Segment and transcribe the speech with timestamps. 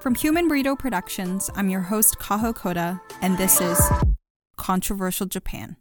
[0.00, 3.80] From Human Burrito Productions, I'm your host, Kaho Koda, and this is
[4.56, 5.76] Controversial Japan.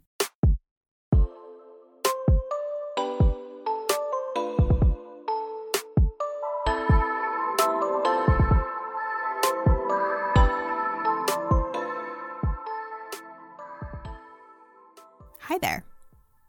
[15.39, 15.83] Hi there.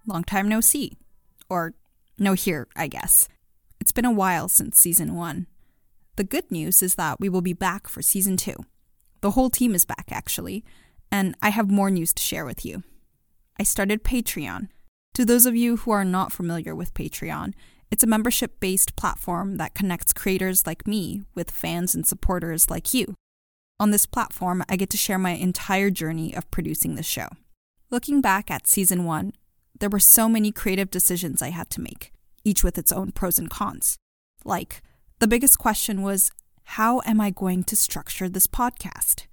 [0.07, 0.97] Long time no see.
[1.49, 1.75] Or
[2.19, 3.29] no here, I guess.
[3.81, 5.47] It's been a while since season one.
[6.17, 8.57] The good news is that we will be back for season two.
[9.23, 10.65] The whole team is back, actually,
[11.11, 12.83] and I have more news to share with you.
[13.59, 14.69] I started Patreon.
[15.15, 17.55] To those of you who are not familiar with Patreon,
[17.91, 22.95] it's a membership based platform that connects creators like me with fans and supporters like
[22.95, 23.15] you.
[23.79, 27.29] On this platform, I get to share my entire journey of producing the show.
[27.91, 29.33] Looking back at season one,
[29.79, 32.13] there were so many creative decisions I had to make,
[32.45, 33.97] each with its own pros and cons.
[34.45, 34.83] Like,
[35.23, 36.33] the biggest question was
[36.65, 39.27] how am I going to structure this podcast?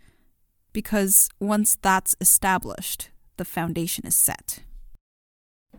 [0.72, 4.60] Because once that's established, the foundation is set.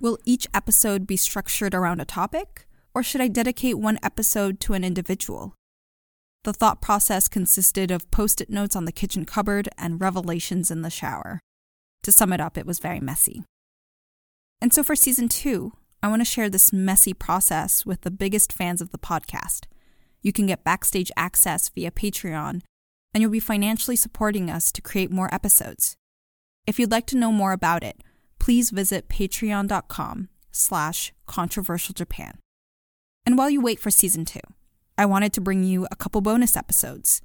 [0.00, 4.72] Will each episode be structured around a topic, or should I dedicate one episode to
[4.72, 5.54] an individual?
[6.42, 10.82] The thought process consisted of post it notes on the kitchen cupboard and revelations in
[10.82, 11.38] the shower.
[12.02, 13.44] To sum it up, it was very messy.
[14.60, 18.52] And so for season two, I want to share this messy process with the biggest
[18.52, 19.66] fans of the podcast
[20.22, 22.62] you can get backstage access via Patreon,
[23.12, 25.96] and you'll be financially supporting us to create more episodes.
[26.66, 28.02] If you'd like to know more about it,
[28.38, 32.32] please visit patreon.com slash controversialjapan.
[33.26, 34.40] And while you wait for season two,
[34.96, 37.22] I wanted to bring you a couple bonus episodes.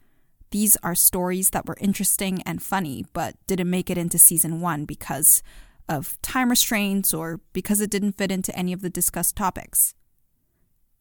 [0.51, 4.85] These are stories that were interesting and funny, but didn't make it into season one
[4.85, 5.43] because
[5.89, 9.93] of time restraints or because it didn't fit into any of the discussed topics.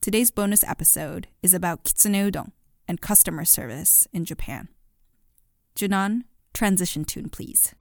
[0.05, 2.53] Today's bonus episode is about kitsune udon
[2.87, 4.69] and customer service in Japan.
[5.75, 7.75] Junan, transition tune, please.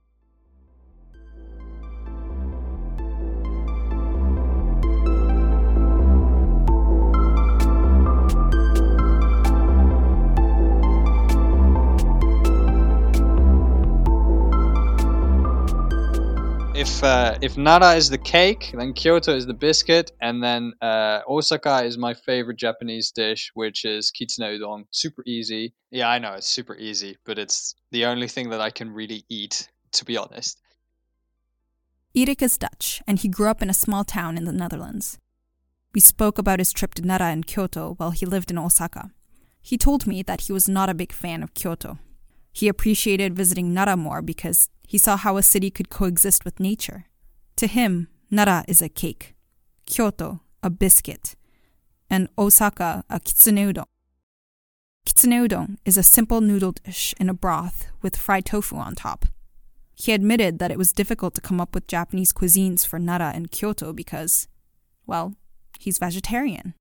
[16.83, 21.21] If uh, if Nara is the cake, then Kyoto is the biscuit, and then uh,
[21.29, 24.83] Osaka is my favorite Japanese dish, which is kitsune udon.
[24.91, 25.73] Super easy.
[25.91, 29.23] Yeah, I know it's super easy, but it's the only thing that I can really
[29.29, 30.59] eat, to be honest.
[32.13, 35.17] Erik is Dutch, and he grew up in a small town in the Netherlands.
[35.93, 39.11] We spoke about his trip to Nara and Kyoto while he lived in Osaka.
[39.61, 41.99] He told me that he was not a big fan of Kyoto.
[42.53, 47.05] He appreciated visiting Nara more because he saw how a city could coexist with nature.
[47.57, 49.33] To him, Nara is a cake,
[49.85, 51.35] Kyoto a biscuit,
[52.09, 53.85] and Osaka a kitsune udon.
[55.05, 59.25] Kitsune udon is a simple noodle dish in a broth with fried tofu on top.
[59.95, 63.51] He admitted that it was difficult to come up with Japanese cuisines for Nara and
[63.51, 64.47] Kyoto because,
[65.05, 65.35] well,
[65.79, 66.73] he's vegetarian.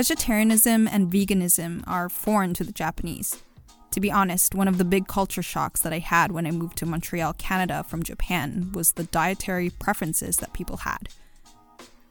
[0.00, 3.42] Vegetarianism and veganism are foreign to the Japanese.
[3.90, 6.78] To be honest, one of the big culture shocks that I had when I moved
[6.78, 11.10] to Montreal, Canada from Japan was the dietary preferences that people had.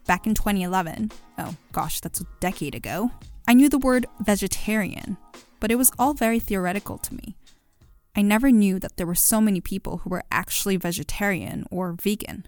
[0.06, 3.10] Back in 2011, oh gosh, that's a decade ago,
[3.48, 5.16] I knew the word vegetarian,
[5.58, 7.34] but it was all very theoretical to me.
[8.14, 12.46] I never knew that there were so many people who were actually vegetarian or vegan.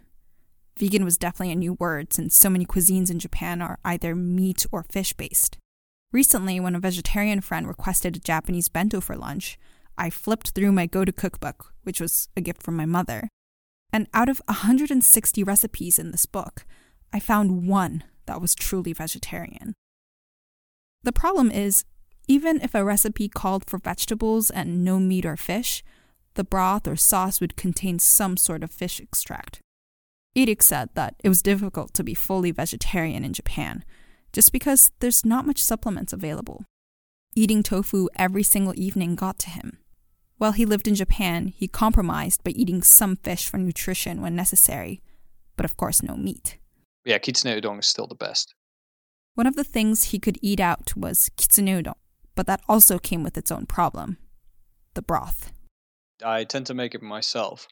[0.78, 4.66] Vegan was definitely a new word since so many cuisines in Japan are either meat
[4.72, 5.58] or fish based.
[6.12, 9.58] Recently, when a vegetarian friend requested a Japanese bento for lunch,
[9.96, 13.28] I flipped through my go to cookbook, which was a gift from my mother.
[13.92, 16.64] And out of 160 recipes in this book,
[17.12, 19.74] I found one that was truly vegetarian.
[21.02, 21.84] The problem is,
[22.28, 25.82] even if a recipe called for vegetables and no meat or fish,
[26.34, 29.60] the broth or sauce would contain some sort of fish extract.
[30.34, 33.84] Erik said that it was difficult to be fully vegetarian in Japan,
[34.32, 36.64] just because there's not much supplements available.
[37.34, 39.79] Eating tofu every single evening got to him.
[40.38, 45.02] While he lived in Japan, he compromised by eating some fish for nutrition when necessary,
[45.56, 46.58] but of course no meat.
[47.05, 48.55] Yeah, kitsune udon is still the best.
[49.35, 51.94] One of the things he could eat out was kitsune udon,
[52.35, 54.19] but that also came with its own problem
[54.94, 55.52] the broth.
[56.25, 57.67] I tend to make it myself.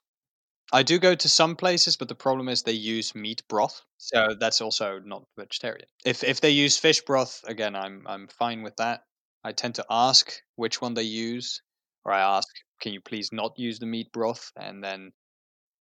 [0.72, 4.36] I do go to some places, but the problem is they use meat broth, so
[4.38, 5.86] that's also not vegetarian.
[6.04, 9.02] If if they use fish broth, again, I'm I'm fine with that.
[9.42, 11.62] I tend to ask which one they use,
[12.04, 12.48] or I ask,
[12.80, 15.12] can you please not use the meat broth, and then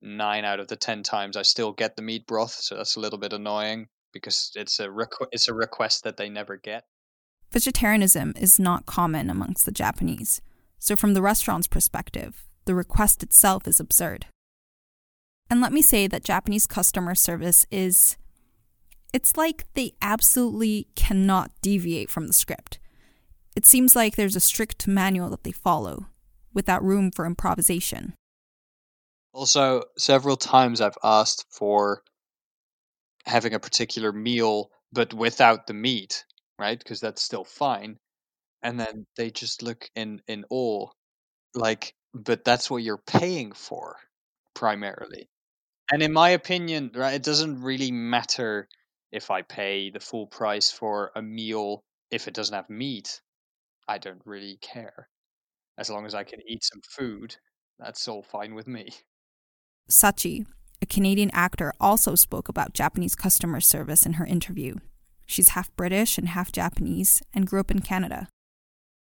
[0.01, 2.99] nine out of the ten times I still get the meat broth, so that's a
[3.01, 6.85] little bit annoying because it's a requ- it's a request that they never get.
[7.51, 10.41] Vegetarianism is not common amongst the Japanese,
[10.79, 14.27] so from the restaurant's perspective, the request itself is absurd.
[15.49, 18.17] And let me say that Japanese customer service is.
[19.13, 22.79] It's like they absolutely cannot deviate from the script.
[23.55, 26.07] It seems like there's a strict manual that they follow,
[26.53, 28.13] without room for improvisation.
[29.33, 32.01] Also, several times I've asked for
[33.25, 36.25] having a particular meal, but without the meat,
[36.59, 36.77] right?
[36.77, 37.97] Because that's still fine.
[38.61, 40.89] And then they just look in in awe,
[41.55, 43.95] like, but that's what you're paying for
[44.53, 45.27] primarily.
[45.91, 48.67] And in my opinion, right, it doesn't really matter
[49.11, 53.21] if I pay the full price for a meal if it doesn't have meat.
[53.87, 55.07] I don't really care.
[55.77, 57.35] As long as I can eat some food,
[57.79, 58.89] that's all fine with me.
[59.89, 60.45] Sachi,
[60.81, 64.75] a Canadian actor, also spoke about Japanese customer service in her interview.
[65.25, 68.27] She's half British and half Japanese and grew up in Canada.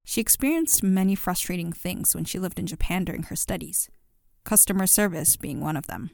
[0.05, 3.91] She experienced many frustrating things when she lived in Japan during her studies,
[4.45, 6.11] customer service being one of them.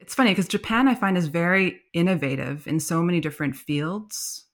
[0.00, 4.46] It's funny because Japan, I find, is very innovative in so many different fields,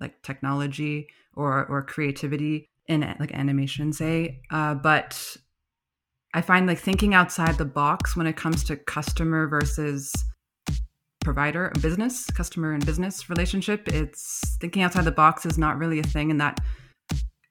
[0.00, 4.40] like technology or, or creativity in like animation, say.
[4.50, 5.36] Uh, but
[6.34, 10.12] I find like thinking outside the box when it comes to customer versus
[11.20, 16.02] provider business customer and business relationship it's thinking outside the box is not really a
[16.02, 16.58] thing and that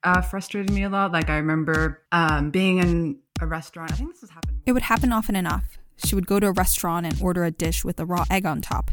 [0.02, 4.10] uh, frustrated me a lot like i remember um, being in a restaurant i think
[4.10, 7.20] this has happened it would happen often enough she would go to a restaurant and
[7.20, 8.90] order a dish with a raw egg on top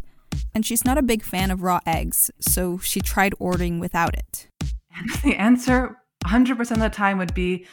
[0.54, 4.48] and she's not a big fan of raw eggs so she tried ordering without it
[4.96, 7.66] and the answer 100% of the time would be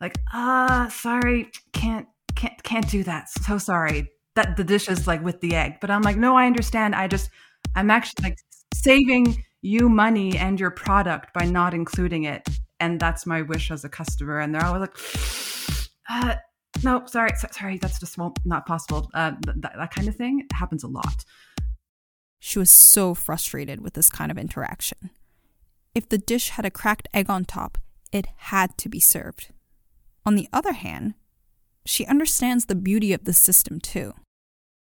[0.00, 3.28] like, ah, uh, sorry, can't can't can't do that.
[3.30, 4.10] So sorry.
[4.34, 5.74] That the dish is like with the egg.
[5.80, 6.94] But I'm like, no, I understand.
[6.94, 7.30] I just
[7.74, 8.38] I'm actually like
[8.74, 12.46] saving you money and your product by not including it.
[12.80, 14.40] And that's my wish as a customer.
[14.40, 14.96] And they're always like,
[16.10, 16.34] uh,
[16.84, 19.10] no, sorry, sorry, that's just not possible.
[19.14, 21.24] Uh, th- that kind of thing happens a lot.
[22.38, 25.10] She was so frustrated with this kind of interaction.
[25.94, 27.78] If the dish had a cracked egg on top,
[28.12, 29.48] it had to be served.
[30.26, 31.14] On the other hand,
[31.86, 34.14] she understands the beauty of the system too.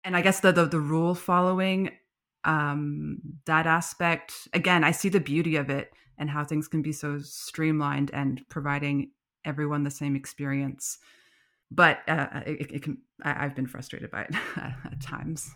[0.05, 1.91] And I guess the the, the rule following,
[2.45, 6.93] um, that aspect, again, I see the beauty of it and how things can be
[6.93, 9.11] so streamlined and providing
[9.45, 10.99] everyone the same experience.
[11.71, 15.51] But uh, it, it, can, I, I've been frustrated by it at times.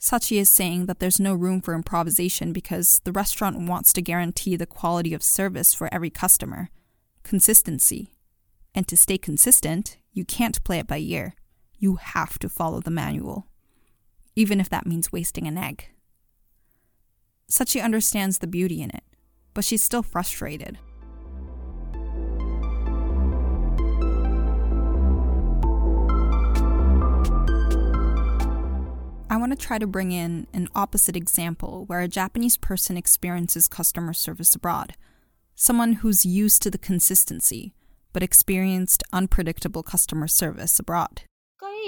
[0.00, 4.56] Sachi is saying that there's no room for improvisation because the restaurant wants to guarantee
[4.56, 6.70] the quality of service for every customer,
[7.22, 8.16] consistency,
[8.74, 11.34] and to stay consistent, you can't play it by ear.
[11.78, 13.46] You have to follow the manual,
[14.34, 15.88] even if that means wasting an egg.
[17.50, 19.04] Sachi understands the beauty in it,
[19.52, 20.78] but she's still frustrated.
[29.45, 34.11] want to try to bring in an opposite example where a Japanese person experiences customer
[34.11, 34.95] service abroad.
[35.53, 37.75] Someone who's used to the consistency,
[38.11, 41.21] but experienced unpredictable customer service abroad.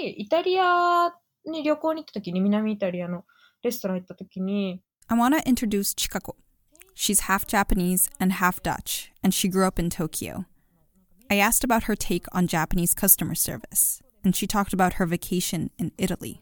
[0.00, 1.10] イタリア
[1.44, 3.24] に旅行に行った時に、南イタリアの
[3.64, 6.36] レストラン行った時に、I want to introduce Chikako.
[6.94, 10.44] She's half Japanese and half Dutch, and she grew up in Tokyo.
[11.28, 15.70] I asked about her take on Japanese customer service, and she talked about her vacation
[15.78, 16.41] in Italy.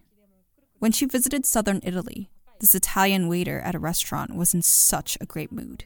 [0.81, 5.27] When she visited southern Italy, this Italian waiter at a restaurant was in such a
[5.27, 5.85] great mood.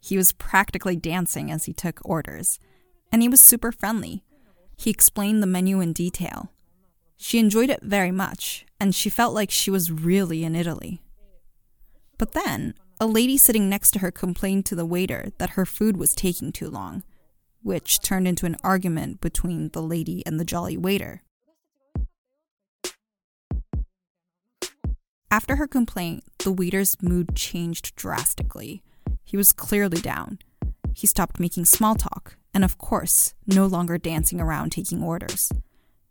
[0.00, 2.58] He was practically dancing as he took orders
[3.12, 4.24] and he was super friendly.
[4.78, 6.52] He explained the menu in detail.
[7.18, 11.02] She enjoyed it very much, and she felt like she was really in Italy.
[12.16, 15.98] But then, a lady sitting next to her complained to the waiter that her food
[15.98, 17.02] was taking too long,
[17.62, 21.20] which turned into an argument between the lady and the jolly waiter.
[25.30, 28.82] After her complaint, the waiter's mood changed drastically.
[29.24, 30.38] He was clearly down.
[30.94, 35.52] He stopped making small talk and of course, no longer dancing around taking orders.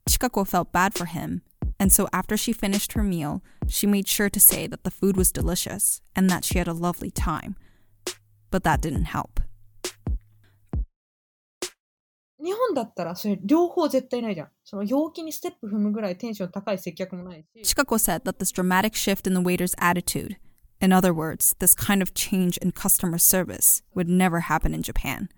[0.10, 1.42] Chikako felt bad for him,
[1.80, 5.18] and so after she finished her meal, she made sure to say that the food
[5.18, 7.56] was delicious and that she had a lovely time.
[8.52, 9.40] But that didn't help.
[12.43, 14.49] 日本だったらそれ両方絶対ないじゃん。
[14.65, 17.75] その陽気にステップ踏むぐらいテンション高い接客もないし。
[17.75, 20.37] Chikako said that this dramatic shift in the waiter's attitude,
[20.81, 25.29] in other words, this kind of change in customer service, would never happen in Japan.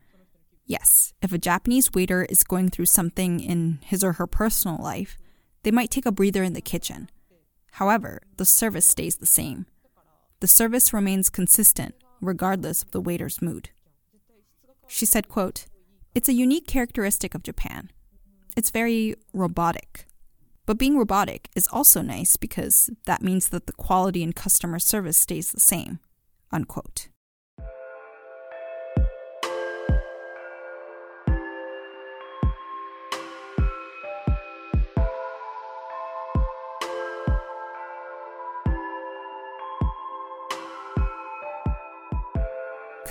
[0.66, 5.16] Yes, if a Japanese waiter is going through something in his or her personal life,
[5.66, 7.10] They might take a breather in the kitchen.
[7.72, 9.66] However, the service stays the same.
[10.38, 13.70] The service remains consistent regardless of the waiter's mood.
[14.86, 15.66] She said, quote,
[16.13, 17.89] it's a unique characteristic of Japan.
[18.57, 20.05] It's very robotic.
[20.65, 25.17] But being robotic is also nice because that means that the quality in customer service
[25.17, 25.99] stays the same.
[26.51, 27.07] Unquote.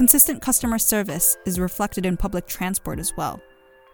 [0.01, 3.39] Consistent customer service is reflected in public transport as well.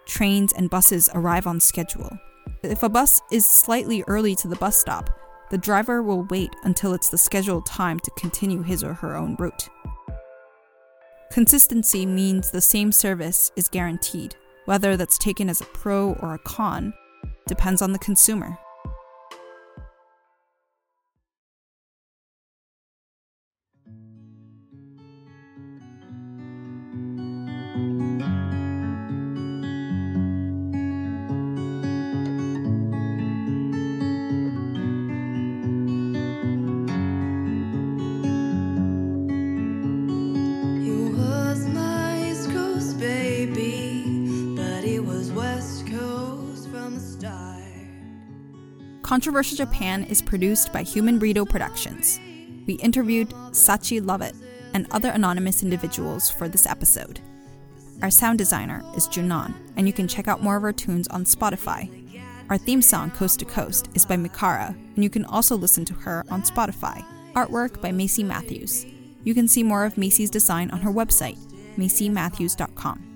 [0.05, 2.17] Trains and buses arrive on schedule.
[2.63, 5.09] If a bus is slightly early to the bus stop,
[5.51, 9.35] the driver will wait until it's the scheduled time to continue his or her own
[9.37, 9.67] route.
[11.29, 14.33] Consistency means the same service is guaranteed.
[14.63, 16.93] Whether that's taken as a pro or a con
[17.47, 18.57] depends on the consumer.
[49.07, 52.19] Controversial Japan is produced by Human Burrito Productions.
[52.67, 54.35] We interviewed Sachi Lovett
[54.73, 57.21] and other anonymous individuals for this episode.
[58.01, 61.23] Our sound designer is Junon, and you can check out more of our tunes on
[61.23, 61.89] Spotify.
[62.49, 65.93] Our theme song, Coast to Coast, is by Mikara, and you can also listen to
[65.93, 67.01] her on Spotify.
[67.31, 68.85] Artwork by Macy Matthews.
[69.23, 71.37] You can see more of Macy's design on her website,
[71.77, 73.06] macymatthews.com.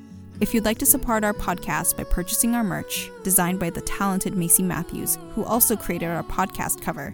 [0.42, 4.36] If you'd like to support our podcast by purchasing our merch, designed by the talented
[4.36, 7.14] Macy Matthews, who also created our podcast cover,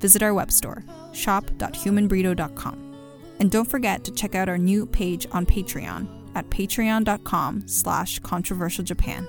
[0.00, 2.94] visit our web store, shop.humanburrito.com.
[3.40, 9.26] And don't forget to check out our new page on Patreon at patreon.com slash controversialjapan.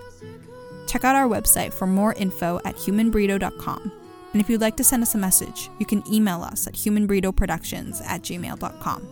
[0.87, 3.91] Check out our website for more info at humanburrito.com.
[4.31, 8.01] And if you'd like to send us a message, you can email us at humanburritoproductions
[8.05, 9.07] at gmail.com.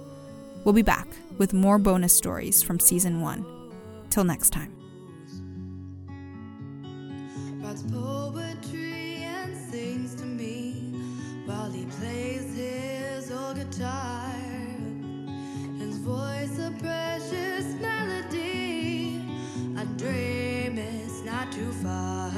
[0.64, 1.08] We'll be back
[1.38, 3.61] with more bonus stories from season one.
[4.12, 4.76] Till next time.
[7.64, 10.74] Writes poetry and sings to me
[11.46, 14.30] while he plays his old guitar.
[15.80, 19.24] His voice a precious melody.
[19.78, 22.32] I dream it's not too far.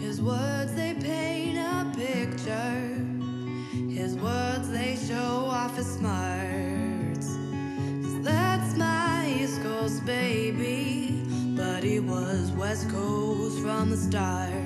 [0.00, 2.80] His words they paint a picture.
[3.92, 6.33] His words they show off his smarts.
[12.74, 14.63] West Coast from the start.